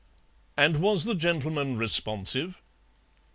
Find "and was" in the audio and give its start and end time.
0.57-1.03